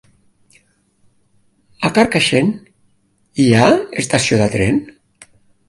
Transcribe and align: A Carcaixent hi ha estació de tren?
A 1.89 1.91
Carcaixent 1.99 2.51
hi 3.45 3.47
ha 3.61 3.71
estació 4.05 4.43
de 4.43 4.51
tren? 4.59 4.85